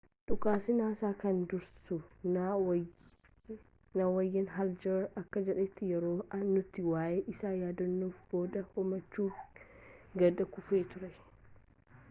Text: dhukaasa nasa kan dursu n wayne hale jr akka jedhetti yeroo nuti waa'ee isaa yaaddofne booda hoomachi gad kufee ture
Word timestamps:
dhukaasa 0.27 0.71
nasa 0.79 1.09
kan 1.21 1.35
dursu 1.49 1.95
n 3.93 4.01
wayne 4.15 4.49
hale 4.55 4.73
jr 4.81 5.03
akka 5.21 5.39
jedhetti 5.49 5.83
yeroo 5.91 6.19
nuti 6.55 6.81
waa'ee 6.93 7.21
isaa 7.33 7.53
yaaddofne 7.61 8.07
booda 8.29 8.63
hoomachi 8.71 9.27
gad 10.19 10.37
kufee 10.55 10.83
ture 10.91 11.11